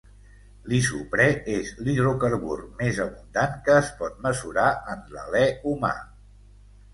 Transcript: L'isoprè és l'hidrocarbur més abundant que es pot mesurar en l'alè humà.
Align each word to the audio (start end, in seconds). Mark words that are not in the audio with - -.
L'isoprè 0.71 1.27
és 1.55 1.69
l'hidrocarbur 1.87 2.55
més 2.79 3.01
abundant 3.05 3.53
que 3.69 3.77
es 3.83 3.93
pot 4.01 4.17
mesurar 4.25 4.65
en 4.95 5.05
l'alè 5.19 5.45
humà. 5.75 5.93